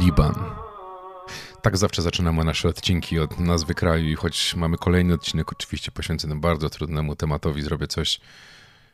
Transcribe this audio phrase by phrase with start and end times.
[0.00, 0.34] Liban.
[1.62, 6.40] Tak zawsze zaczynamy nasze odcinki od nazwy kraju i choć mamy kolejny odcinek oczywiście poświęcony
[6.40, 8.20] bardzo trudnemu tematowi, zrobię coś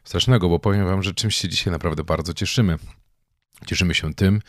[0.05, 2.79] strasznego, bo powiem wam, że czymś się dzisiaj naprawdę bardzo cieszymy.
[3.67, 4.41] Cieszymy się tym,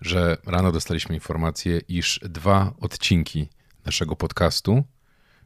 [0.00, 3.48] że rano dostaliśmy informację, iż dwa odcinki
[3.86, 4.84] naszego podcastu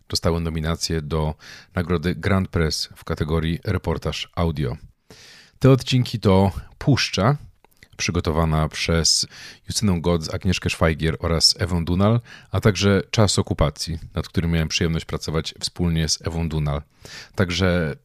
[0.09, 1.35] dostały nominację do
[1.75, 4.77] nagrody Grand Press w kategorii reportaż audio.
[5.59, 7.37] Te odcinki to Puszcza,
[7.95, 9.27] przygotowana przez
[9.69, 12.21] Justynę Godz, Agnieszkę Szwajgier oraz Ewą Dunal,
[12.51, 16.83] a także Czas okupacji, nad którym miałem przyjemność pracować wspólnie z Ewą Dunal.
[17.35, 17.97] Także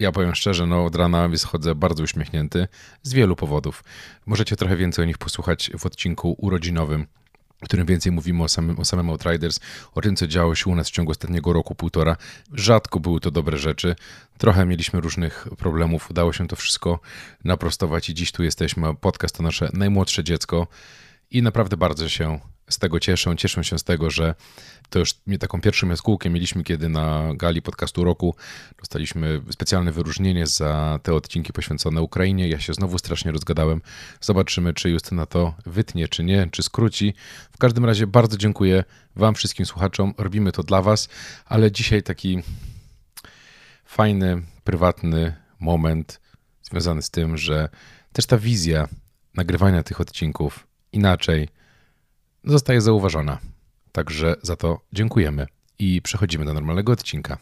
[0.00, 2.68] ja powiem szczerze, no od rana schodzę bardzo uśmiechnięty
[3.02, 3.84] z wielu powodów.
[4.26, 7.06] Możecie trochę więcej o nich posłuchać w odcinku urodzinowym
[7.62, 9.60] w którym więcej mówimy o samym, o samym Outriders,
[9.94, 12.16] o tym, co działo się u nas w ciągu ostatniego roku, półtora.
[12.52, 13.96] Rzadko były to dobre rzeczy.
[14.38, 16.10] Trochę mieliśmy różnych problemów.
[16.10, 17.00] Udało się to wszystko
[17.44, 18.94] naprostować i dziś tu jesteśmy.
[18.94, 20.66] Podcast to nasze najmłodsze dziecko
[21.30, 23.36] i naprawdę bardzo się z tego cieszą.
[23.36, 24.34] Cieszą się z tego, że
[24.90, 28.34] to już taką pierwszą jaskółkę mieliśmy, kiedy na gali podcastu roku
[28.78, 32.48] dostaliśmy specjalne wyróżnienie za te odcinki poświęcone Ukrainie.
[32.48, 33.82] Ja się znowu strasznie rozgadałem.
[34.20, 37.14] Zobaczymy, czy Justyna to wytnie, czy nie, czy skróci.
[37.52, 38.84] W każdym razie bardzo dziękuję
[39.16, 40.14] Wam, wszystkim słuchaczom.
[40.18, 41.08] Robimy to dla Was,
[41.46, 42.42] ale dzisiaj taki
[43.84, 46.20] fajny, prywatny moment
[46.62, 47.68] związany z tym, że
[48.12, 48.88] też ta wizja
[49.34, 51.48] nagrywania tych odcinków inaczej
[52.48, 53.38] zostaje zauważona.
[53.92, 55.46] Także za to dziękujemy
[55.78, 57.38] i przechodzimy do normalnego odcinka.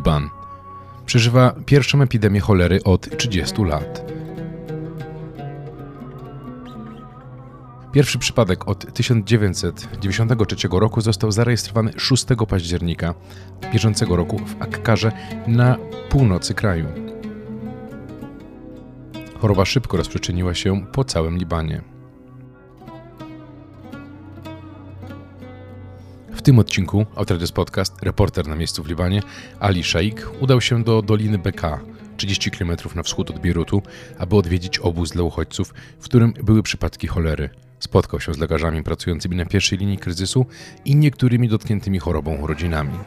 [0.00, 0.30] Liban
[1.06, 4.12] przeżywa pierwszą epidemię cholery od 30 lat.
[7.92, 13.14] Pierwszy przypadek od 1993 roku został zarejestrowany 6 października
[13.72, 15.12] bieżącego roku w Akkarze
[15.46, 15.76] na
[16.08, 16.86] północy kraju.
[19.40, 21.89] Choroba szybko rozprzestrzeniła się po całym Libanie.
[26.50, 29.22] Tym odcinku Outriders Podcast reporter na miejscu w Libanie
[29.60, 31.80] Ali Sheikh udał się do Doliny Beka,
[32.16, 33.82] 30 km na wschód od Beirutu,
[34.18, 37.50] aby odwiedzić obóz dla uchodźców, w którym były przypadki cholery.
[37.78, 40.46] Spotkał się z lekarzami pracującymi na pierwszej linii kryzysu
[40.84, 42.98] i niektórymi dotkniętymi chorobą rodzinami.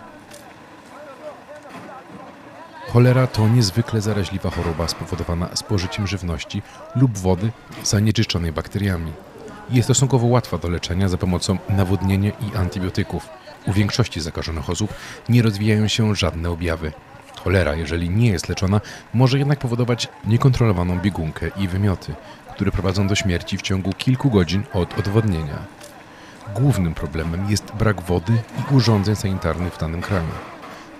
[2.87, 6.61] Cholera to niezwykle zaraźliwa choroba spowodowana spożyciem żywności
[6.95, 7.51] lub wody
[7.83, 9.11] zanieczyszczonej bakteriami.
[9.69, 13.29] Jest stosunkowo łatwa do leczenia za pomocą nawodnienia i antybiotyków.
[13.67, 14.93] U większości zakażonych osób
[15.29, 16.91] nie rozwijają się żadne objawy.
[17.43, 18.81] Cholera, jeżeli nie jest leczona,
[19.13, 22.15] może jednak powodować niekontrolowaną biegunkę i wymioty,
[22.55, 25.57] które prowadzą do śmierci w ciągu kilku godzin od odwodnienia.
[26.55, 30.31] Głównym problemem jest brak wody i urządzeń sanitarnych w danym kraju.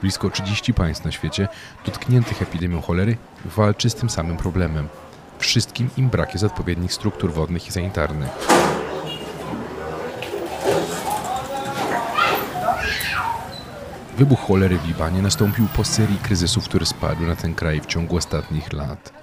[0.02, 1.48] Blisko 30 państw na świecie
[1.86, 4.88] dotkniętych epidemią cholery walczy z tym samym problemem–
[5.44, 8.30] Wszystkim im brak jest odpowiednich struktur wodnych i sanitarnych.
[14.18, 18.18] Wybuch cholery w Libanie nastąpił po serii kryzysów, które spadły na ten kraj w ciągu
[18.18, 19.14] ostatnich lat.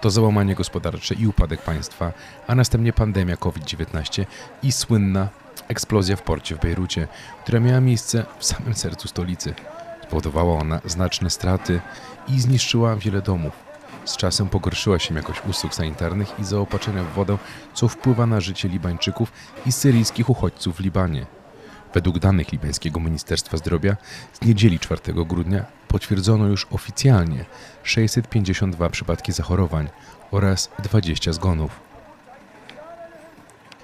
[0.00, 2.12] To załamanie gospodarcze i upadek państwa,
[2.46, 4.24] a następnie pandemia COVID-19
[4.62, 5.28] i słynna
[5.68, 7.08] eksplozja w porcie w Bejrucie,
[7.42, 9.54] która miała miejsce w samym sercu stolicy.
[10.02, 11.80] Spowodowała ona znaczne straty
[12.28, 13.69] i zniszczyła wiele domów.
[14.04, 17.38] Z czasem pogorszyła się jakość usług sanitarnych i zaopatrzenia w wodę,
[17.74, 19.32] co wpływa na życie Libańczyków
[19.66, 21.26] i syryjskich uchodźców w Libanie.
[21.94, 23.96] Według danych libańskiego Ministerstwa Zdrowia
[24.32, 27.44] z niedzieli 4 grudnia potwierdzono już oficjalnie
[27.82, 29.88] 652 przypadki zachorowań
[30.30, 31.80] oraz 20 zgonów.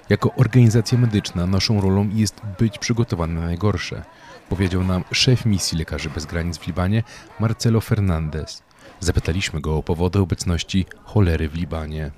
[0.09, 4.03] Jako organizacja medyczna naszą rolą jest być przygotowany na najgorsze,
[4.49, 7.03] powiedział nam szef misji Lekarzy Bez Granic w Libanie
[7.39, 8.66] Marcelo Fernandez.
[8.99, 12.11] Zapytaliśmy go o powody obecności cholery w Libanie.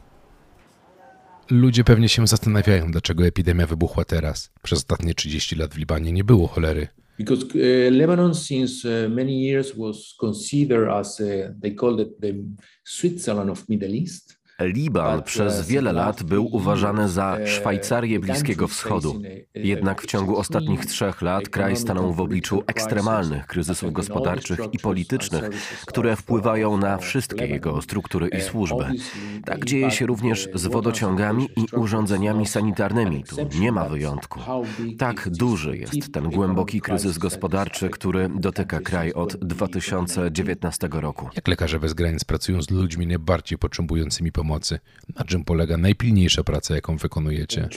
[1.49, 4.51] Ludzie pewnie się zastanawiają, dlaczego epidemia wybuchła teraz.
[4.63, 6.87] Przez ostatnie 30 lat w Libanie nie było cholery.
[7.19, 7.53] Because uh,
[7.91, 8.33] Lebanon
[8.85, 9.09] uh,
[9.77, 11.51] was considered as uh,
[13.69, 14.38] Middle East.
[14.59, 19.21] Liban przez wiele lat był uważany za Szwajcarię Bliskiego Wschodu.
[19.55, 25.49] Jednak w ciągu ostatnich trzech lat kraj stanął w obliczu ekstremalnych kryzysów gospodarczych i politycznych,
[25.85, 28.85] które wpływają na wszystkie jego struktury i służby.
[29.45, 33.23] Tak dzieje się również z wodociągami i urządzeniami sanitarnymi.
[33.23, 34.39] Tu nie ma wyjątku.
[34.97, 41.29] Tak duży jest ten głęboki kryzys gospodarczy, który dotyka kraj od 2019 roku.
[41.35, 44.48] Jak lekarze bez granic pracują z ludźmi najbardziej potrzebującymi pomocy?
[45.19, 47.67] Na czym polega najpilniejsza praca, jaką wykonujecie?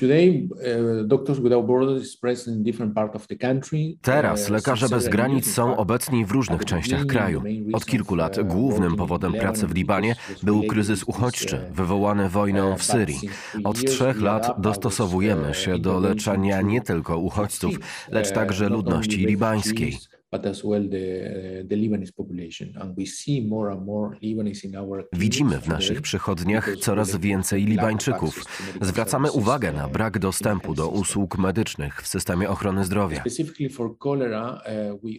[4.02, 7.42] Teraz lekarze bez granic są obecni w różnych częściach kraju.
[7.72, 13.20] Od kilku lat głównym powodem pracy w Libanie był kryzys uchodźczy wywołany wojną w Syrii.
[13.64, 17.78] Od trzech lat dostosowujemy się do leczenia nie tylko uchodźców,
[18.10, 19.98] lecz także ludności libańskiej
[25.12, 28.44] Widzimy w naszych przychodniach coraz więcej Libańczyków.
[28.81, 33.25] Zwracamy uwagę na brak dostępu do usług medycznych w systemie ochrony zdrowia.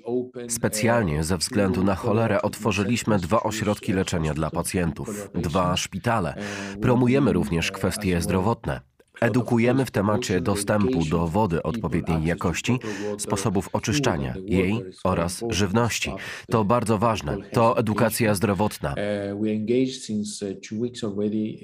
[0.06, 6.36] Uh, Specjalnie ze względu na cholerę otworzyliśmy dwa ośrodki leczenia dla pacjentów, dwa szpitale.
[6.82, 8.93] Promujemy również kwestie zdrowotne.
[9.22, 12.80] Edukujemy w temacie dostępu do wody odpowiedniej jakości,
[13.18, 16.12] sposobów oczyszczania jej oraz żywności.
[16.52, 17.38] To bardzo ważne.
[17.52, 18.96] To edukacja zdrowotna.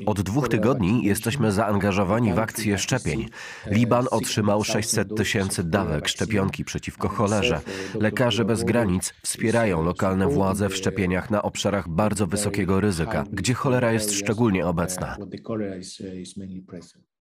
[0.05, 3.25] Od dwóch tygodni jesteśmy zaangażowani w akcję szczepień.
[3.67, 7.61] Liban otrzymał 600 tysięcy dawek szczepionki przeciwko cholerze.
[7.99, 13.91] Lekarze bez granic wspierają lokalne władze w szczepieniach na obszarach bardzo wysokiego ryzyka, gdzie cholera
[13.91, 15.17] jest szczególnie obecna.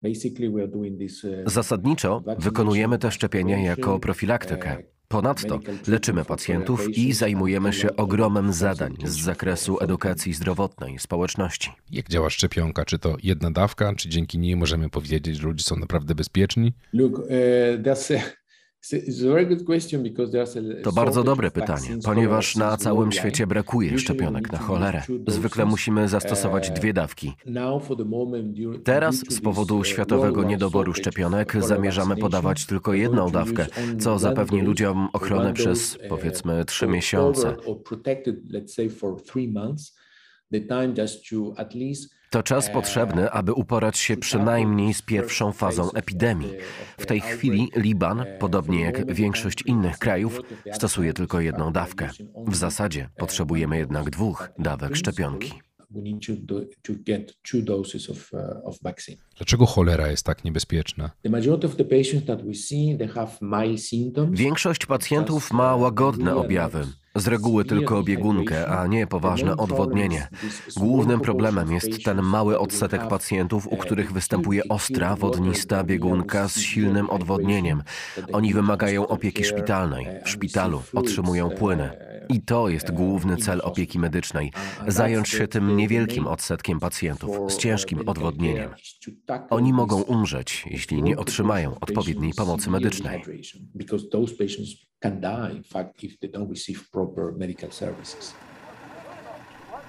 [0.03, 4.77] Uh, Zasadniczo wykonujemy te szczepienia jako profilaktykę.
[4.77, 11.71] Uh, Ponadto leczymy pacjentów i zajmujemy się ogromem zadań z zakresu edukacji zdrowotnej społeczności.
[11.91, 12.85] Jak działa szczepionka?
[12.85, 16.73] Czy to jedna dawka, czy dzięki niej możemy powiedzieć, że ludzie są naprawdę bezpieczni?
[16.93, 17.25] Look, uh,
[17.83, 18.19] that's
[20.83, 25.01] to bardzo dobre pytanie, ponieważ na całym świecie brakuje szczepionek na cholerę.
[25.27, 27.33] Zwykle musimy zastosować uh, dwie dawki.
[28.83, 33.65] Teraz z powodu światowego niedoboru szczepionek zamierzamy podawać tylko jedną dawkę,
[33.99, 37.53] co zapewni ludziom ochronę przez powiedzmy trzy miesiące.
[37.53, 37.75] To
[42.43, 46.53] czas potrzebny, aby uporać się przynajmniej z pierwszą fazą epidemii.
[46.97, 50.39] W tej chwili Liban, podobnie jak większość innych krajów,
[50.71, 52.09] stosuje tylko jedną dawkę.
[52.47, 55.53] W zasadzie potrzebujemy jednak dwóch dawek szczepionki.
[59.37, 61.11] Dlaczego cholera jest tak niebezpieczna?
[64.31, 66.87] Większość pacjentów ma łagodne objawy.
[67.15, 70.27] Z reguły tylko biegunkę, a nie poważne odwodnienie.
[70.77, 77.09] Głównym problemem jest ten mały odsetek pacjentów, u których występuje ostra, wodnista biegunka z silnym
[77.09, 77.83] odwodnieniem.
[78.31, 80.07] Oni wymagają opieki szpitalnej.
[80.25, 82.12] W szpitalu otrzymują płyny.
[82.29, 84.51] I to jest główny cel opieki medycznej
[84.87, 88.69] zająć się tym niewielkim odsetkiem pacjentów z ciężkim odwodnieniem.
[89.49, 93.23] Oni mogą umrzeć, jeśli nie otrzymają odpowiedniej pomocy medycznej.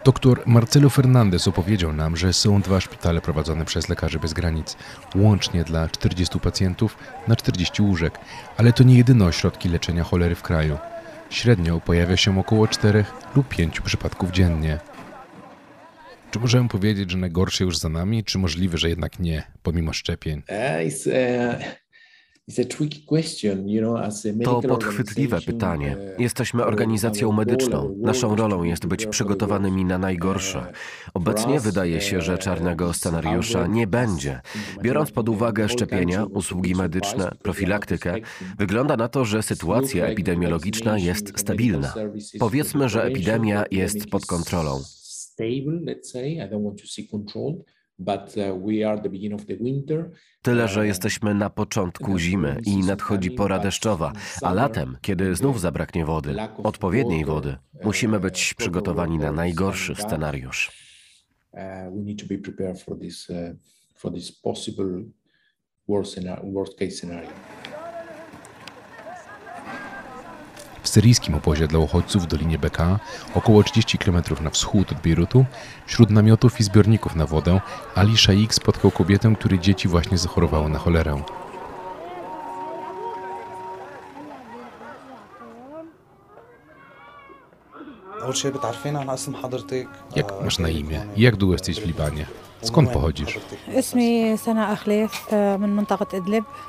[0.04, 4.76] Doktor Marcelo Fernandez opowiedział nam, że są dwa szpitale prowadzone przez Lekarzy Bez Granic,
[5.14, 6.96] łącznie dla 40 pacjentów
[7.28, 8.18] na 40 łóżek,
[8.56, 10.78] ale to nie jedyne ośrodki leczenia cholery w kraju.
[11.34, 13.04] Średnio pojawia się około 4
[13.36, 14.78] lub 5 przypadków dziennie.
[16.30, 20.42] Czy możemy powiedzieć, że najgorsze już za nami, czy możliwe, że jednak nie, pomimo szczepień?
[24.44, 25.96] To podchwytliwe pytanie.
[26.18, 27.96] Jesteśmy organizacją medyczną.
[27.98, 30.72] Naszą rolą jest być przygotowanymi na najgorsze.
[31.14, 34.40] Obecnie wydaje się, że uh, czarnego scenariusza nie będzie.
[34.82, 38.14] Biorąc pod uwagę szczepienia, usługi medyczne, profilaktykę,
[38.58, 41.94] wygląda na to, że sytuacja epidemiologiczna jest stabilna.
[42.38, 44.80] Powiedzmy, że epidemia jest pod kontrolą.
[50.42, 56.04] Tyle, że jesteśmy na początku zimy i nadchodzi pora deszczowa, a latem, kiedy znów zabraknie
[56.04, 60.72] wody, odpowiedniej wody, musimy być przygotowani na najgorszy scenariusz.
[66.52, 67.83] worst case scenario.
[70.84, 72.98] W syryjskim obozie dla uchodźców w Dolinie Beka,
[73.34, 75.44] około 30 km na wschód od Bejrutu,
[75.86, 77.60] wśród namiotów i zbiorników na wodę,
[77.94, 81.22] Ali Shaik spotkał kobietę, której dzieci właśnie zachorowały na cholerę.
[90.16, 91.06] Jak masz na imię?
[91.16, 92.26] Jak długo jesteś w Libanie?
[92.64, 93.38] Skąd pochodzisz?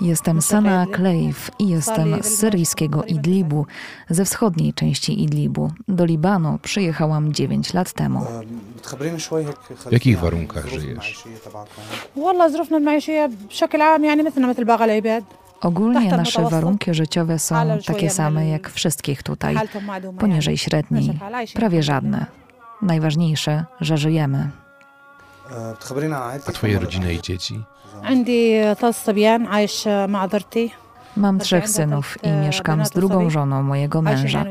[0.02, 3.66] Jestem Sana Klejf i jestem z syryjskiego Idlibu,
[4.10, 5.72] ze wschodniej części Idlibu.
[5.88, 8.26] Do Libanu przyjechałam 9 lat temu.
[9.86, 11.24] W jakich warunkach żyjesz?
[15.62, 19.56] Ogólnie nasze warunki życiowe są takie same jak wszystkich tutaj,
[20.20, 21.20] poniżej średniej,
[21.54, 22.26] prawie żadne.
[22.82, 24.50] Najważniejsze, że żyjemy.
[26.48, 27.64] A twoje rodziny i dzieci?
[31.18, 34.46] Mam trzech synów i mieszkam z drugą żoną mojego męża.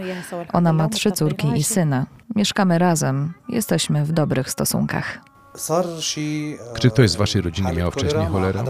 [0.53, 2.07] Ona ma trzy córki i syna.
[2.37, 5.19] Mieszkamy razem, jesteśmy w dobrych stosunkach.
[6.81, 8.65] Czy ktoś z waszej rodziny miał wcześniej cholerę?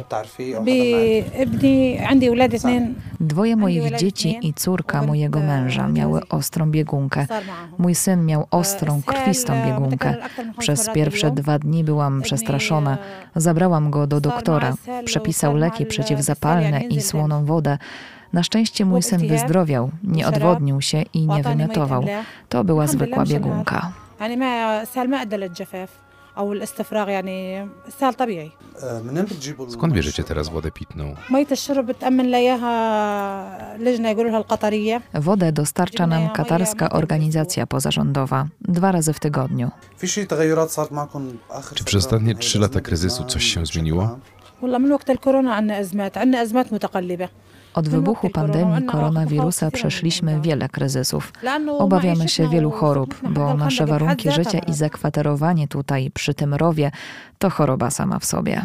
[3.21, 7.27] Dwoje moich dzieci i córka mojego męża miały ostrą biegunkę.
[7.79, 10.17] Mój syn miał ostrą, krwistą biegunkę.
[10.59, 12.99] Przez pierwsze dwa dni byłam przestraszona.
[13.37, 14.75] Zabrałam go do doktora.
[15.05, 17.79] Przepisał leki przeciwzapalne i słoną wodę.
[18.33, 22.05] Na szczęście mój syn wyzdrowiał, nie odwodnił się i nie wymiotował.
[22.49, 23.93] To była zwykła biegunka.
[26.38, 28.52] يعني ما السهل ما أدى للجفاف أو الاستفراغ يعني السهل طبيعي
[28.84, 31.16] آه، منين بتجيبوا Skąd المي bierzecie الشرب؟ teraz wodę pitną?
[31.32, 38.48] مية الشرب بتأمن لها إياها لجنة يقولوا لها القطرية Wodę dostarcza nam katarska organizacja pozarządowa
[38.62, 39.70] dwa razy w tygodniu.
[39.98, 42.82] في شيء تغيرات صارت معكم آخر Czy przez فترة ostatnie من trzy هيدا lata الأزمة
[42.82, 44.04] kryzysu بلبنان coś się بشكل zmieniło?
[44.04, 44.20] عام؟
[44.62, 47.30] والله من وقت الكورونا عندنا أزمات عندنا أزمات متقلبة
[47.75, 51.33] od wybuchu pandemii koronawirusa przeszliśmy wiele kryzysów.
[51.79, 56.91] Obawiamy się wielu chorób, bo nasze warunki życia i zakwaterowanie tutaj przy tym rowie
[57.39, 58.65] to choroba sama w sobie.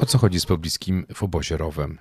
[0.00, 1.98] O co chodzi z pobliskim w obozie rowem?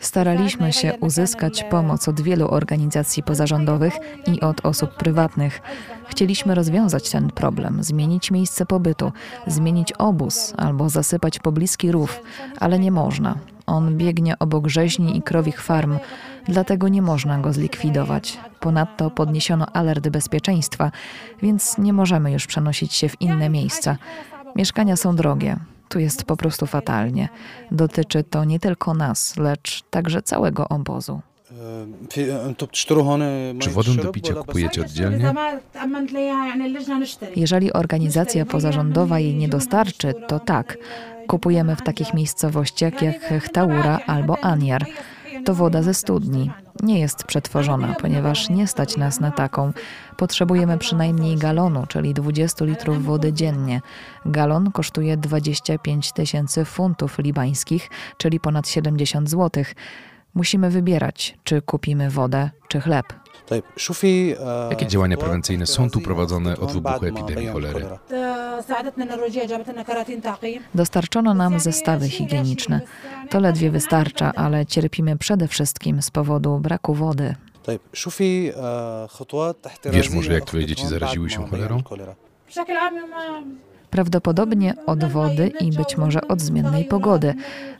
[0.00, 3.94] Staraliśmy się uzyskać pomoc od wielu organizacji pozarządowych
[4.26, 5.60] i od osób prywatnych.
[6.08, 9.12] Chcieliśmy rozwiązać ten problem, zmienić miejsce pobytu,
[9.46, 12.20] zmienić obóz albo zasypać pobliski rów,
[12.60, 13.34] ale nie można.
[13.68, 15.98] On biegnie obok rzeźni i krowich farm,
[16.44, 18.38] dlatego nie można go zlikwidować.
[18.60, 20.90] Ponadto podniesiono alert bezpieczeństwa,
[21.42, 23.96] więc nie możemy już przenosić się w inne miejsca.
[24.56, 25.56] Mieszkania są drogie.
[25.88, 27.28] Tu jest po prostu fatalnie.
[27.70, 31.20] Dotyczy to nie tylko nas, lecz także całego obozu.
[33.60, 35.34] Czy wodę do picia kupujecie oddzielnie?
[37.36, 40.78] Jeżeli organizacja pozarządowa jej nie dostarczy, to tak.
[41.26, 44.86] Kupujemy w takich miejscowościach jak Hechtaura albo Aniar.
[45.44, 46.50] To woda ze studni.
[46.82, 49.72] Nie jest przetworzona, ponieważ nie stać nas na taką.
[50.16, 53.80] Potrzebujemy przynajmniej galonu, czyli 20 litrów wody dziennie.
[54.26, 59.74] Galon kosztuje 25 tysięcy funtów libańskich, czyli ponad 70 złotych.
[60.34, 63.06] Musimy wybierać, czy kupimy wodę, czy chleb.
[64.70, 67.86] Jakie działania prewencyjne są tu prowadzone od wybuchu epidemii cholery?
[70.74, 72.80] Dostarczono nam zestawy higieniczne.
[73.30, 77.34] To ledwie wystarcza, ale cierpimy przede wszystkim z powodu braku wody.
[79.84, 81.82] Wiesz może, jak twoje dzieci zaraziły się cholerą?
[83.90, 87.34] prawdopodobnie od wody i być może od zmiennej pogody,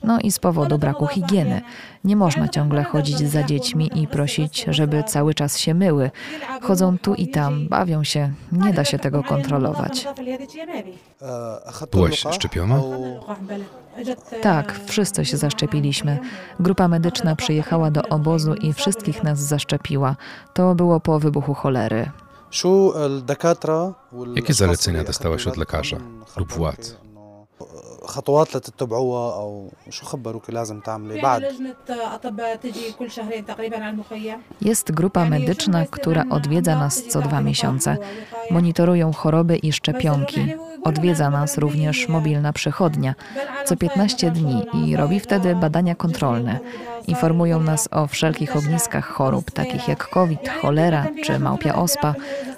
[0.05, 1.61] no i z powodu braku higieny.
[2.05, 6.11] Nie można ciągle chodzić za dziećmi i prosić, żeby cały czas się myły.
[6.62, 10.09] Chodzą tu i tam, bawią się, nie da się tego kontrolować.
[11.93, 12.81] Byłaś szczepiona?
[14.43, 16.19] Tak, wszyscy się zaszczepiliśmy.
[16.61, 20.17] Grupa medyczna przyjechała do obozu i wszystkich nas zaszczepiła.
[20.55, 22.11] To było po wybuchu cholery.
[24.37, 25.97] Jakie zalecenia dostałaś od lekarza
[26.37, 26.97] lub władz?
[27.58, 27.58] إنه
[28.06, 33.78] خطوات لتتبعوها أو شو خبروك لازم تعملي يعني بعد لجنة أطباء تجي كل شهرين تقريبا
[33.78, 37.98] على المخيم Jest grupa medyczna, która odwiedza nas co dwa miesiące.
[38.52, 40.56] Monitorują choroby i szczepionki.
[40.84, 43.16] Odwiedza nas również mobilna przychodnia
[43.66, 46.60] co 15 dni i robi wtedy badania kontrolne.
[47.08, 52.16] Informują nas o wszelkich ogniskach chorób, takich jak COVID, cholera czy małpia ospa.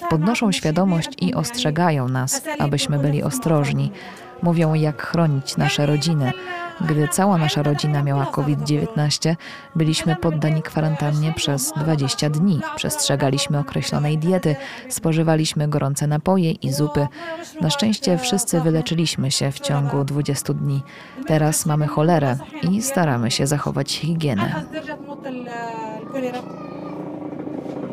[0.10, 3.92] Podnoszą świadomość i ostrzegają nas, abyśmy byli ostrożni.
[4.44, 6.32] Mówią, jak chronić nasze rodziny.
[6.82, 9.36] Gdy cała nasza rodzina miała COVID-19,
[9.76, 12.62] byliśmy poddani kwarantannie przez 20 dni.
[12.76, 14.56] Przestrzegaliśmy określonej diety,
[14.90, 17.08] spożywaliśmy gorące napoje i zupy.
[17.62, 20.84] Na szczęście wszyscy wyleczyliśmy się w ciągu 20 dni.
[21.28, 22.38] Teraz mamy cholerę
[22.72, 24.44] i staramy się zachować higienę.
[24.44, 25.50] أرخص درجة تموت ال-
[26.02, 26.42] الكوليرا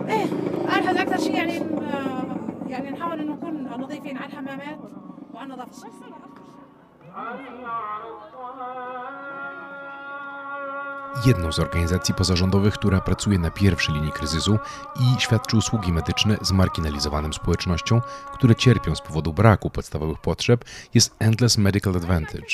[0.08, 0.26] ايه
[0.76, 2.24] أرخص أكثر شيء يعني آه،
[2.68, 4.78] يعني نحاول إنه نكون نظيفين على الحمامات
[5.34, 6.15] وعلى نظافة الشخصية
[11.25, 14.59] jedną z organizacji pozarządowych, która pracuje na pierwszej linii kryzysu
[14.99, 18.01] i świadczy usługi medyczne zmarginalizowanym społecznościom,
[18.33, 22.47] które cierpią z powodu braku podstawowych potrzeb, jest Endless Medical Advantage.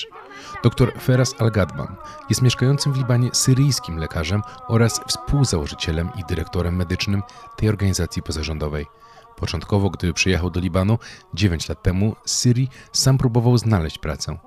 [0.63, 1.95] Dr Feras Al-Gadman
[2.29, 7.23] jest mieszkającym w Libanie syryjskim lekarzem oraz współzałożycielem i dyrektorem medycznym
[7.57, 8.85] tej organizacji pozarządowej.
[9.35, 10.99] Początkowo, gdy przyjechał do Libanu
[11.33, 14.37] 9 lat temu z Syrii, sam próbował znaleźć pracę.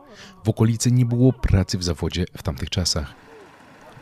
[0.44, 3.14] W okolicy nie było pracy w zawodzie w tamtych czasach.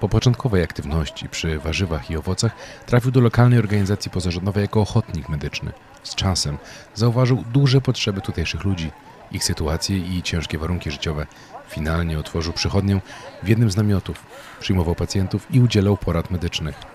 [0.01, 5.73] Po początkowej aktywności przy warzywach i owocach trafił do lokalnej organizacji pozarządowej jako ochotnik medyczny.
[6.03, 6.59] Z czasem
[6.95, 8.91] zauważył duże potrzeby tutejszych ludzi,
[9.33, 11.27] ich sytuacje i ciężkie warunki życiowe.
[11.69, 13.01] Finalnie otworzył przychodnię
[13.43, 14.25] w jednym z namiotów,
[14.61, 16.94] przyjmował pacjentów i udzielał porad medycznych.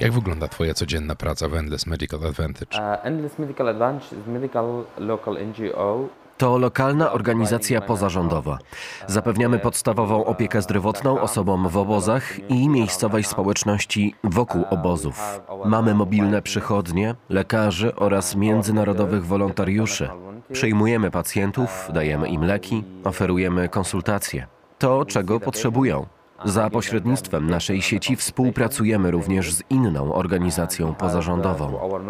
[0.00, 2.78] Jak wygląda Twoja codzienna praca w Endless Medical Advantage?
[2.78, 6.08] Uh, Endless Medical Advantage is medical local NGO.
[6.38, 8.58] To lokalna organizacja pozarządowa.
[9.06, 15.40] Zapewniamy podstawową opiekę zdrowotną osobom w obozach i miejscowej społeczności wokół obozów.
[15.64, 20.08] Mamy mobilne przychodnie, lekarzy oraz międzynarodowych wolontariuszy.
[20.52, 24.46] Przyjmujemy pacjentów, dajemy im leki, oferujemy konsultacje.
[24.78, 26.06] To, czego potrzebują.
[26.44, 31.72] Za pośrednictwem naszej sieci współpracujemy również z inną organizacją pozarządową.
[31.72, 32.00] Uh,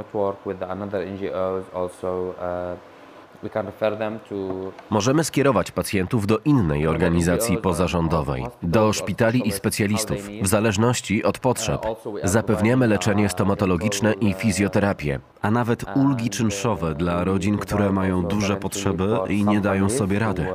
[4.29, 11.39] to Możemy skierować pacjentów do innej organizacji pozarządowej, do szpitali i specjalistów, w zależności od
[11.39, 11.87] potrzeb.
[12.23, 19.19] Zapewniamy leczenie stomatologiczne i fizjoterapię, a nawet ulgi czynszowe dla rodzin, które mają duże potrzeby
[19.29, 20.47] i nie dają sobie rady.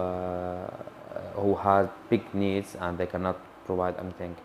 [3.69, 4.35] provide anything.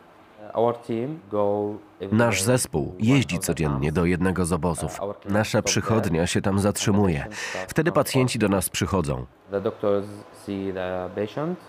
[0.43, 1.81] Uh, our team go
[2.12, 5.00] Nasz zespół jeździ codziennie do jednego z obozów.
[5.28, 7.26] Nasza przychodnia się tam zatrzymuje.
[7.68, 9.26] Wtedy pacjenci do nas przychodzą.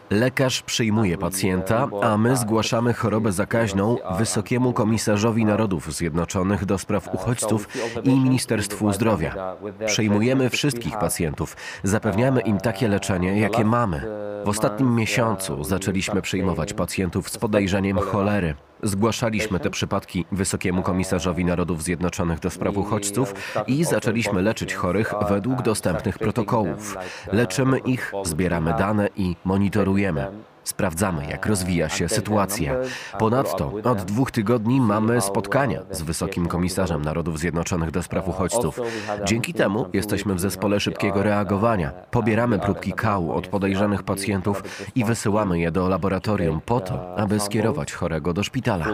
[0.10, 7.68] Lekarz przyjmuje pacjenta, a my zgłaszamy chorobę zakaźną Wysokiemu Komisarzowi Narodów Zjednoczonych do spraw uchodźców
[8.04, 9.56] i Ministerstwu Zdrowia.
[9.86, 14.02] Przyjmujemy wszystkich pacjentów, zapewniamy im takie leczenie, jakie mamy.
[14.46, 18.56] W ostatnim miesiącu zaczęliśmy przyjmować pacjentów z podejrzeniem cholery.
[18.86, 23.34] Zgłaszaliśmy te przypadki Wysokiemu Komisarzowi Narodów Zjednoczonych do spraw uchodźców
[23.68, 26.98] i zaczęliśmy leczyć chorych według dostępnych protokołów.
[27.32, 30.55] Leczymy ich, zbieramy dane i monitorujemy.
[30.66, 32.76] Sprawdzamy, jak rozwija się sytuacja.
[33.20, 38.82] Ponadto od dwóch tygodni mamy spotkania z Wysokim Komisarzem Narodów Zjednoczonych do spraw uchodźców.
[39.26, 41.92] Dzięki temu jesteśmy w zespole szybkiego reagowania.
[42.12, 44.64] Pobieramy próbki kału od podejrzanych pacjentów
[44.96, 48.86] i wysyłamy je do laboratorium po to, aby skierować chorego do szpitala.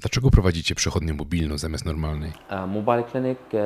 [0.00, 2.32] Dlaczego prowadzicie przychodnię mobilną zamiast normalnej?
[3.10, 3.58] Clinic uh,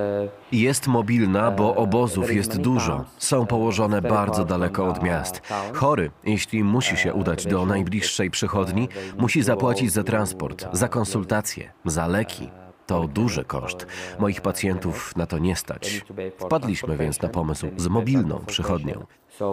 [0.52, 3.04] Jest mobilna, bo obozów jest dużo.
[3.18, 5.42] Są położone bardzo daleko od miast.
[5.74, 12.06] Chory, jeśli musi się udać do najbliższej przychodni, musi zapłacić za transport, za konsultacje, za
[12.06, 12.50] leki.
[12.86, 13.86] To duży koszt.
[14.18, 16.04] Moich pacjentów na to nie stać.
[16.38, 19.04] Wpadliśmy więc na pomysł z mobilną przychodnią.
[19.40, 19.50] Uh,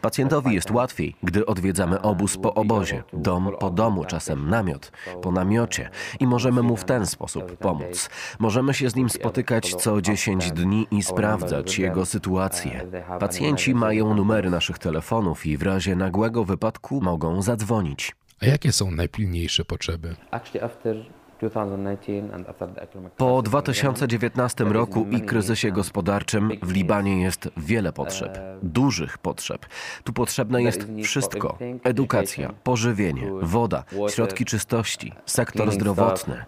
[0.00, 5.90] Pacjentowi jest łatwiej, gdy odwiedzamy obóz po obozie, dom po domu, czasem namiot po namiocie
[6.20, 8.10] i możemy mu w ten sposób pomóc.
[8.38, 12.86] Możemy się z nim spotykać co 10 dni i sprawdzać jego sytuację.
[13.20, 18.16] Pacjenci mają numery naszych telefonów i w razie nagłego wypadku mogą zadzwonić.
[18.42, 20.16] A jakie są najpilniejsze potrzeby?
[21.42, 25.68] Actually after 2019 and after the economic Po crisis in 2019 Yemen, roku i kryzysie
[25.68, 29.66] many gospodarczym w Libanie jest wiele potrzeb, dużych potrzeb.
[30.04, 36.44] Tu potrzebne jest wszystko: edukacja, pożywienie, woda, środki czystości, sektor zdrowotny.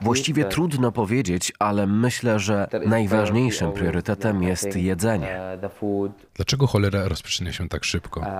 [0.00, 5.38] Właściwie trudno powiedzieć, ale myślę, że najważniejszym priorytetem jest jedzenie.
[5.60, 6.12] uh.
[6.34, 8.20] Dlaczego cholera rozprzestrzenia się tak szybko?
[8.20, 8.32] Uh, uh,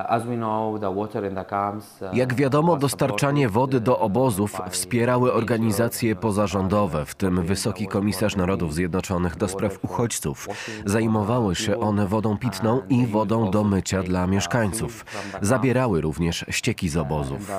[2.12, 9.36] Jak wiadomo, dostarczanie wody do obozów wspierały organizacje pozarządowe, w tym Wysoki Komisarz Narodów Zjednoczonych
[9.36, 10.48] do spraw uchodźców.
[10.86, 15.04] Zajmowały się one wodą pitną i wodą do mycia dla mieszkańców.
[15.40, 17.50] Zabierały również ścieki z obozów.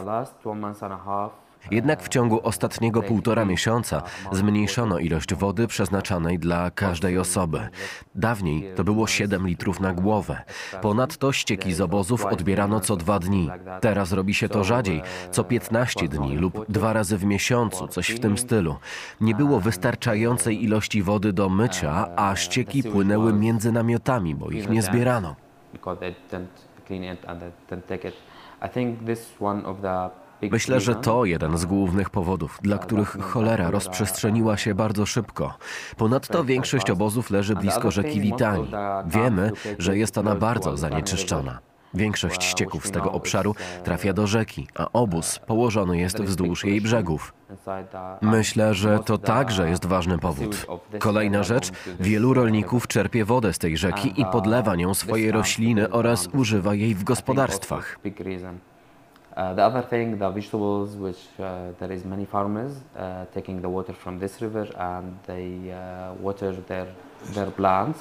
[1.71, 7.69] Jednak w ciągu ostatniego półtora miesiąca zmniejszono ilość wody przeznaczanej dla każdej osoby.
[8.15, 10.41] Dawniej to było 7 litrów na głowę.
[10.81, 13.49] Ponadto ścieki z obozów odbierano co dwa dni.
[13.81, 18.19] Teraz robi się to rzadziej, co 15 dni lub dwa razy w miesiącu, coś w
[18.19, 18.75] tym stylu.
[19.21, 24.81] Nie było wystarczającej ilości wody do mycia, a ścieki płynęły między namiotami, bo ich nie
[24.81, 25.35] zbierano.
[28.65, 33.17] I think this one of the Myślę, że to jeden z głównych powodów, dla których
[33.21, 35.57] cholera rozprzestrzeniła się bardzo szybko.
[35.97, 38.71] Ponadto większość obozów leży blisko rzeki Litani.
[39.05, 41.59] Wiemy, że jest ona bardzo zanieczyszczona.
[41.93, 47.33] Większość ścieków z tego obszaru trafia do rzeki, a obóz położony jest wzdłuż jej brzegów.
[48.21, 50.65] Myślę, że to także jest ważny powód.
[50.99, 56.27] Kolejna rzecz, wielu rolników czerpie wodę z tej rzeki i podlewa nią swoje rośliny oraz
[56.33, 57.99] używa jej w gospodarstwach.
[59.35, 63.69] Uh, the other thing, the vegetables, which uh, there is many farmers uh, taking the
[63.69, 66.87] water from this river and they uh, water their
[67.33, 67.99] their plants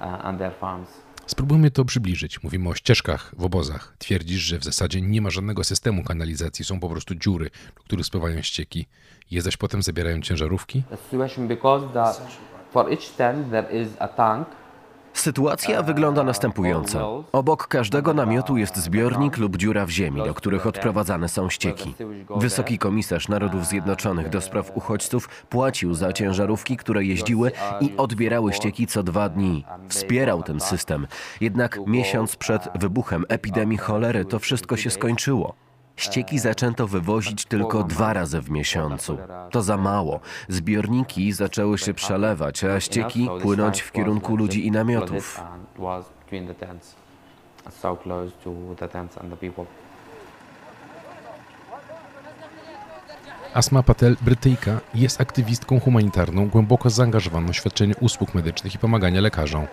[0.00, 0.88] uh, and their farms.
[1.26, 2.42] Spróbujmy to przybliżyć.
[2.42, 3.94] Mówimy o ścieżkach w obozach.
[3.98, 8.06] Twierdzisz, że w zasadzie nie ma żadnego systemu kanalizacji, są po prostu dziury, do których
[8.06, 8.86] spływają ścieki.
[9.30, 10.82] Je zaś potem zabierają ciężarówki?
[10.90, 12.12] The situation because the
[12.72, 14.48] for each tent there is a tank
[15.14, 17.24] Sytuacja wygląda następująco.
[17.32, 21.94] Obok każdego namiotu jest zbiornik lub dziura w ziemi, do których odprowadzane są ścieki.
[22.36, 28.86] Wysoki komisarz Narodów Zjednoczonych do spraw uchodźców płacił za ciężarówki, które jeździły i odbierały ścieki
[28.86, 29.64] co dwa dni.
[29.88, 31.06] Wspierał ten system.
[31.40, 35.54] Jednak miesiąc przed wybuchem epidemii cholery to wszystko się skończyło.
[35.96, 39.18] Ścieki zaczęto wywozić tylko dwa razy w miesiącu.
[39.50, 40.20] To za mało.
[40.48, 45.40] Zbiorniki zaczęły się przelewać, a ścieki płynąć w kierunku ludzi i namiotów.
[53.54, 59.66] Asma Patel, Brytyjka, jest aktywistką humanitarną, głęboko zaangażowaną w świadczenie usług medycznych i pomaganie lekarzom.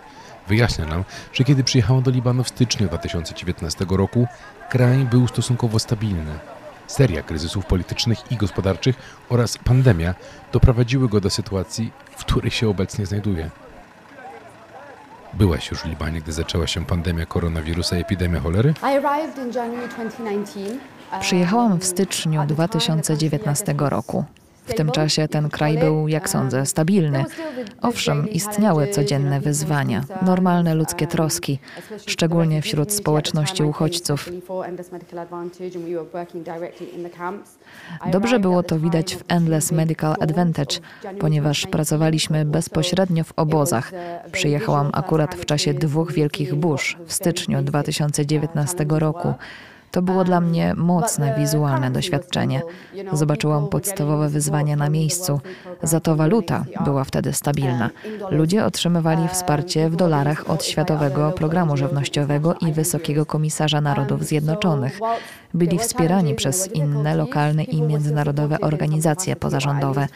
[0.48, 4.26] Wyjaśnia nam, że kiedy przyjechała do Libanu w styczniu 2019 roku,
[4.70, 6.38] kraj był stosunkowo stabilny.
[6.86, 8.96] Seria kryzysów politycznych i gospodarczych
[9.28, 10.14] oraz pandemia
[10.52, 13.50] doprowadziły go do sytuacji, w której się obecnie znajduje.
[15.34, 18.74] Byłaś już w Libanie, gdy zaczęła się pandemia koronawirusa i epidemia cholery?
[21.20, 24.24] Przyjechałam w styczniu 2019 roku.
[24.64, 27.24] W tym czasie ten kraj był, jak sądzę, stabilny.
[27.82, 31.58] Owszem, istniały codzienne wyzwania, normalne ludzkie troski,
[32.06, 34.28] szczególnie wśród społeczności uchodźców.
[38.10, 40.76] Dobrze było to widać w Endless Medical Advantage,
[41.20, 43.92] ponieważ pracowaliśmy bezpośrednio w obozach.
[44.32, 49.34] Przyjechałam akurat w czasie dwóch wielkich burz w styczniu 2019 roku.
[49.92, 52.62] To było dla mnie mocne wizualne doświadczenie.
[53.12, 55.40] Zobaczyłam podstawowe wyzwania na miejscu.
[55.82, 57.90] Za to waluta była wtedy stabilna.
[58.30, 65.00] Ludzie otrzymywali wsparcie w dolarach od Światowego Programu Żywnościowego i Wysokiego Komisarza Narodów Zjednoczonych.
[65.54, 70.08] Byli wspierani przez inne lokalne i międzynarodowe organizacje pozarządowe.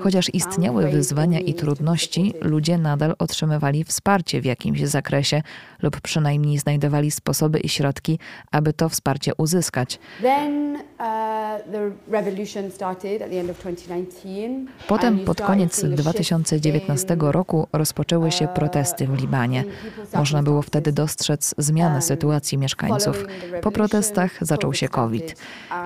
[0.00, 5.42] Chociaż istniały wyzwania i trudności, ludzie nadal otrzymywali wsparcie w jakimś zakresie
[5.82, 8.18] lub przynajmniej znajdowali sposoby i środki,
[8.50, 9.98] aby to wsparcie uzyskać.
[14.88, 19.64] Potem pod koniec 2019 roku rozpoczęły się protesty w Libanie.
[20.14, 23.26] Można było wtedy dostrzec zmianę sytuacji mieszkańców.
[23.62, 25.36] Po protestach zaczął się COVID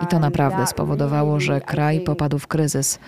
[0.02, 2.98] i to naprawdę spowodowało, że kraj popadł w kryzys.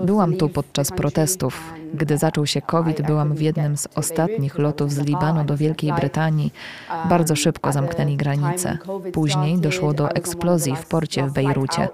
[0.00, 1.74] Byłam tu podczas protestów.
[1.94, 6.52] Gdy zaczął się COVID, byłam w jednym z ostatnich lotów z Libanu do Wielkiej Brytanii.
[7.08, 8.78] Bardzo szybko zamknęli granice.
[9.12, 11.88] Później doszło do eksplozji w porcie w Bejrucie.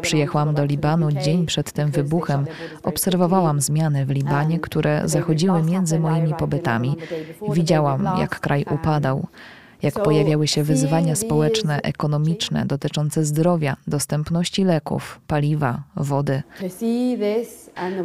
[0.00, 2.46] Przyjechałam do Libanu dzień przed tym wybuchem.
[2.82, 6.96] Obserwowałam zmiany w Libanie, które zachodziły między moimi pobytami.
[7.52, 9.26] Widziałam, jak kraj upadał
[9.82, 16.42] jak pojawiały się wyzwania społeczne, ekonomiczne dotyczące zdrowia, dostępności leków, paliwa, wody.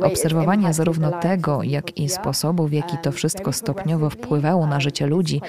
[0.03, 5.41] Obserwowanie zarówno tego, jak i sposobu, w jaki to wszystko stopniowo wpływało na życie ludzi,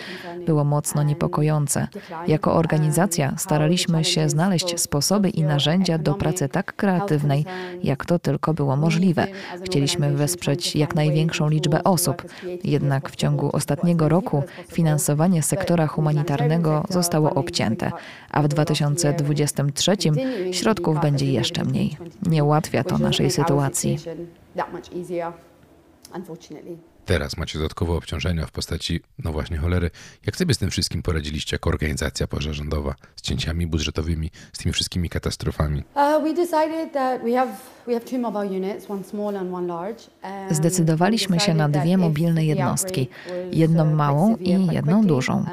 [0.46, 1.88] było mocno niepokojące.
[2.26, 7.44] Jako organizacja staraliśmy się znaleźć sposoby i narzędzia do pracy tak kreatywnej,
[7.82, 9.26] jak to tylko było możliwe.
[9.64, 12.22] Chcieliśmy wesprzeć jak największą liczbę osób,
[12.64, 16.11] jednak w ciągu ostatniego roku finansowanie sektora humanitarnego
[16.88, 17.92] zostało obcięte,
[18.30, 19.96] a w 2023
[20.52, 21.96] środków będzie jeszcze mniej.
[22.22, 23.98] Nie ułatwia to naszej sytuacji.
[27.04, 29.90] Teraz macie dodatkowe obciążenia w postaci, no właśnie, cholery.
[30.26, 35.08] Jak sobie z tym wszystkim poradziliście jako organizacja pozarządowa, z cięciami budżetowymi, z tymi wszystkimi
[35.08, 35.82] katastrofami?
[35.94, 36.22] Uh,
[40.50, 43.08] Zdecydowaliśmy się na dwie mobilne jednostki,
[43.52, 45.44] jedną małą i jedną dużą.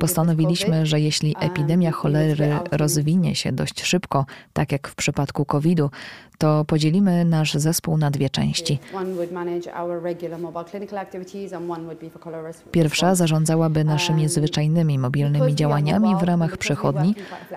[0.00, 5.90] Postanowiliśmy, że jeśli epidemia cholery rozwinie się dość szybko, tak jak w przypadku COVID-u,
[6.38, 8.78] to podzielimy nasz zespół na dwie części.
[12.70, 17.14] Pierwsza zarządzałaby naszymi zwyczajnymi mobilnymi działaniami w ramach przychodni,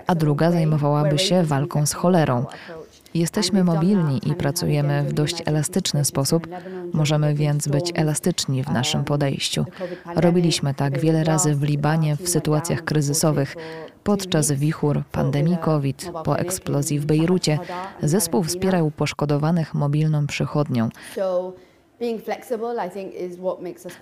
[0.08, 2.46] a druga zajmowałaby się walką z cholerą.
[3.13, 6.48] Jesteśmy mobilni i pracujemy w dość elastyczny sposób,
[6.93, 9.65] możemy więc być elastyczni w naszym podejściu.
[10.15, 13.56] Robiliśmy tak wiele razy w Libanie w sytuacjach kryzysowych.
[14.04, 17.60] Podczas wichur, pandemii COVID, po eksplozji w Bejrucie,
[18.04, 20.89] zespół wspierał poszkodowanych mobilną przychodnią.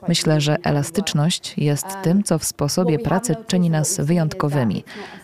[0.07, 4.83] Myślę, że elastyczność jest tym, co w sposobie pracy czyni nas wyjątkowymi.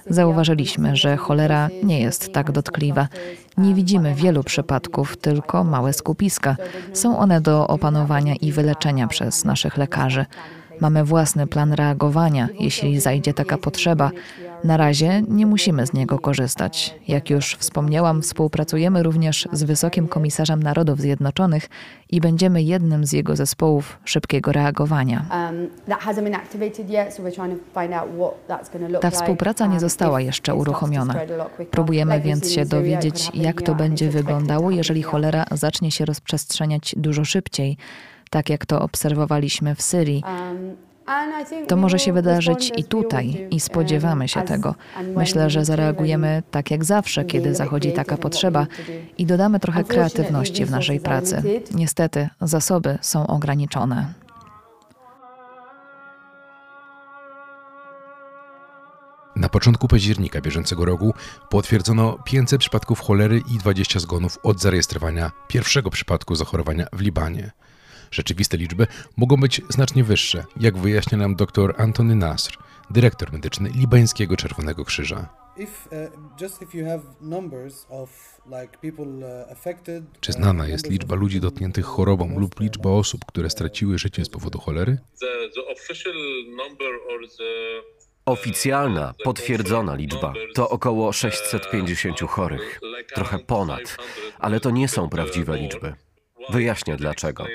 [0.10, 3.08] Zauważyliśmy, że cholera nie jest tak dotkliwa.
[3.58, 6.56] Nie widzimy wielu przypadków, tylko małe skupiska.
[6.94, 10.26] Są one do opanowania i wyleczenia przez naszych lekarzy.
[10.82, 14.12] Mamy własny plan reagowania, jeśli zajdzie taka potrzeba.
[14.64, 16.96] Na razie nie musimy z niego korzystać.
[17.08, 21.70] Jak już wspomniałam, współpracujemy również z Wysokim Komisarzem Narodów Zjednoczonych
[22.10, 25.26] i będziemy jednym z jego zespołów szybkiego reagowania.
[29.02, 31.16] Ta współpraca nie została jeszcze uruchomiona.
[31.72, 37.78] Próbujemy więc się dowiedzieć, jak to będzie wyglądało, jeżeli cholera zacznie się rozprzestrzeniać dużo szybciej,
[38.30, 40.24] tak jak to obserwowaliśmy w Syrii.
[41.68, 44.76] To może się wydarzyć i tutaj, i spodziewamy się tego.
[45.16, 48.68] Myślę, że zareagujemy tak jak zawsze, kiedy zachodzi taka potrzeba
[49.18, 51.62] i dodamy trochę kreatywności w naszej pracy.
[51.76, 54.14] Niestety, zasoby są ograniczone.
[59.36, 61.14] Na początku października bieżącego roku
[61.50, 67.52] potwierdzono 500 przypadków cholery i 20 zgonów od zarejestrowania pierwszego przypadku zachorowania w Libanie.
[68.12, 72.58] Rzeczywiste liczby mogą być znacznie wyższe, jak wyjaśnia nam dr Antony Nasr,
[72.90, 75.30] dyrektor medyczny Libańskiego Czerwonego Krzyża.
[80.22, 84.60] Czy znana jest liczba ludzi dotkniętych chorobą lub liczba osób, które straciły życie z powodu
[84.60, 84.98] cholery?
[88.26, 92.80] Oficjalna, potwierdzona liczba to około 650 chorych,
[93.16, 93.98] trochę ponad,
[94.40, 95.94] ale to nie są prawdziwe liczby.
[96.50, 97.46] Wyjaśnię dlaczego.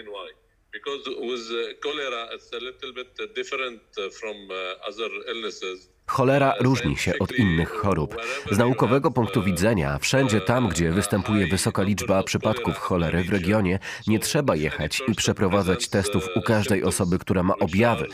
[6.06, 8.16] Cholera różni się od innych chorób.
[8.50, 14.18] Z naukowego punktu widzenia, wszędzie tam, gdzie występuje wysoka liczba przypadków cholery w regionie, nie
[14.18, 18.06] trzeba jechać i przeprowadzać testów u każdej osoby, która ma objawy,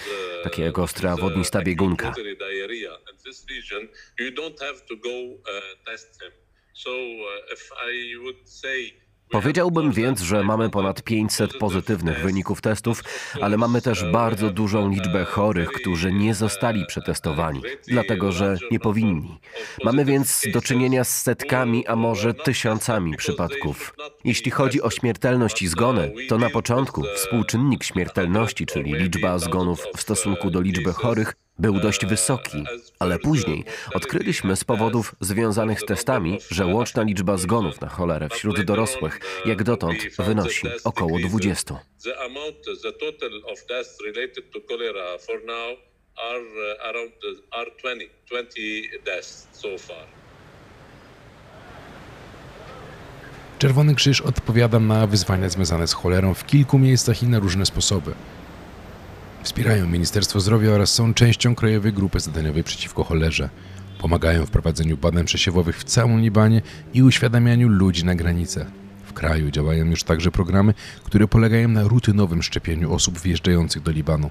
[0.42, 2.14] takie jak ostra wodnista biegunka.
[9.32, 13.04] Powiedziałbym więc, że mamy ponad 500 pozytywnych wyników testów,
[13.40, 19.40] ale mamy też bardzo dużą liczbę chorych, którzy nie zostali przetestowani, dlatego że nie powinni.
[19.84, 23.94] Mamy więc do czynienia z setkami, a może tysiącami przypadków.
[24.24, 30.00] Jeśli chodzi o śmiertelność i zgony, to na początku współczynnik śmiertelności, czyli liczba zgonów w
[30.00, 32.64] stosunku do liczby chorych, był dość wysoki,
[32.98, 38.60] ale później odkryliśmy z powodów związanych z testami, że łączna liczba zgonów na cholerę wśród
[38.60, 41.80] dorosłych jak dotąd wynosi około 20.
[53.58, 58.14] Czerwony Krzyż odpowiada na wyzwania związane z cholerą w kilku miejscach i na różne sposoby.
[59.42, 63.48] Wspierają Ministerstwo Zdrowia oraz są częścią Krajowej Grupy Zadaniowej przeciwko cholerze.
[63.98, 66.62] Pomagają w prowadzeniu badań przesiewowych w całym Libanie
[66.94, 68.66] i uświadamianiu ludzi na granicę.
[69.04, 70.74] W kraju działają już także programy,
[71.04, 74.30] które polegają na rutynowym szczepieniu osób wjeżdżających do Libanu.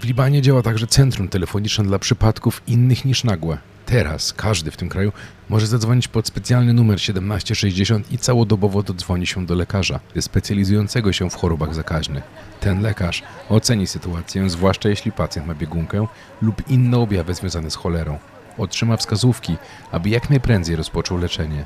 [0.00, 3.58] W Libanie działa także centrum telefoniczne dla przypadków innych niż nagłe.
[3.92, 5.12] Teraz każdy w tym kraju
[5.48, 11.34] może zadzwonić pod specjalny numer 1760 i całodobowo dodzwoni się do lekarza specjalizującego się w
[11.34, 12.24] chorobach zakaźnych.
[12.60, 16.06] Ten lekarz oceni sytuację, zwłaszcza jeśli pacjent ma biegunkę
[16.42, 18.18] lub inne objawy związane z cholerą.
[18.58, 19.56] Otrzyma wskazówki,
[19.90, 21.64] aby jak najprędzej rozpoczął leczenie.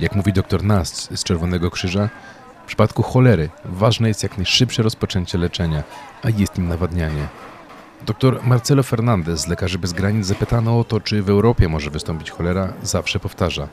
[0.00, 2.08] Jak mówi dr Nast z Czerwonego Krzyża,
[2.64, 5.82] w przypadku cholery ważne jest jak najszybsze rozpoczęcie leczenia,
[6.22, 7.28] a jest nim nawadnianie.
[8.06, 12.30] Dr Marcelo Fernandez z Lekarzy Bez Granic zapytano o to, czy w Europie może wystąpić
[12.30, 13.68] cholera, zawsze powtarza.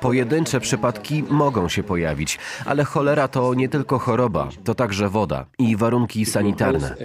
[0.00, 5.76] Pojedyncze przypadki mogą się pojawić, ale cholera to nie tylko choroba, to także woda i
[5.76, 6.96] warunki sanitarne.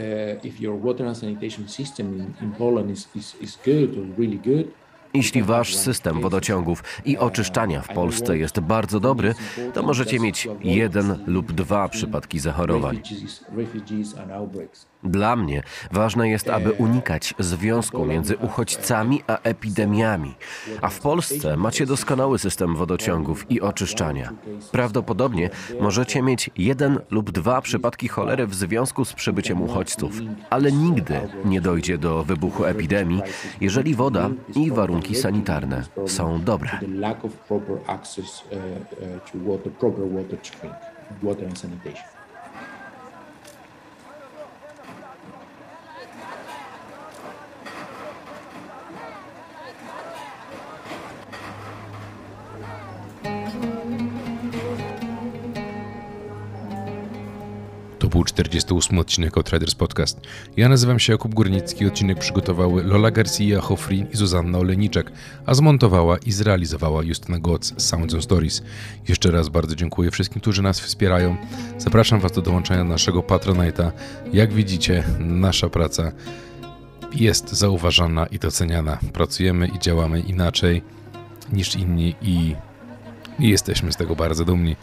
[5.16, 9.36] Jeśli wasz system wodociągów i oczyszczania w Polsce jest bardzo dobry,
[9.74, 13.02] to możecie mieć jeden lub dwa przypadki zachorowań.
[15.06, 20.36] Dla mnie ważne jest, aby unikać związku między uchodźcami a epidemiami.
[20.82, 24.34] A w Polsce macie doskonały system wodociągów i oczyszczania.
[24.72, 25.50] Prawdopodobnie
[25.82, 31.62] możecie mieć jeden lub dwa przypadki cholery w związku z przybyciem uchodźców, ale nigdy nie
[31.62, 33.22] dojdzie do wybuchu epidemii,
[33.62, 36.80] jeżeli woda i warunki sanitarne są dobre.
[58.06, 60.20] To był 48 odcinek Outriders Podcast.
[60.58, 61.86] Ja nazywam się Jakub Górnicki.
[61.86, 65.12] Odcinek przygotowały Lola Garcia Hofrin i Zuzanna Oleniczek,
[65.46, 68.64] a zmontowała i zrealizowała Justyna Goc z Sounds on Stories.
[69.08, 71.38] Jeszcze raz bardzo dziękuję wszystkim, którzy nas wspierają.
[71.78, 73.92] Zapraszam Was do dołączenia do naszego Patronite'a.
[74.34, 76.12] Jak widzicie, nasza praca
[77.14, 78.98] jest zauważana i doceniana.
[79.14, 80.82] Pracujemy i działamy inaczej
[81.54, 82.56] niż inni i,
[83.40, 84.76] i jesteśmy z tego bardzo dumni.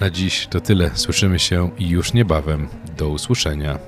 [0.00, 0.90] Na dziś to tyle.
[0.94, 2.68] Słyszymy się już niebawem.
[2.98, 3.78] Do usłyszenia.